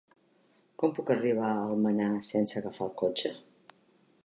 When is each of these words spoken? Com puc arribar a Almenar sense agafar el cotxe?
Com 0.83 0.95
puc 0.99 1.11
arribar 1.15 1.51
a 1.51 1.59
Almenar 1.65 2.09
sense 2.31 2.59
agafar 2.63 2.87
el 2.89 2.95
cotxe? 3.05 3.35